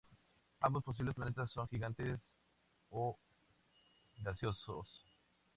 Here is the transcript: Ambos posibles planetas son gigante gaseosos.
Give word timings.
Ambos 0.61 0.83
posibles 0.83 1.13
planetas 1.13 1.51
son 1.51 1.67
gigante 1.67 2.17
gaseosos. 4.17 4.89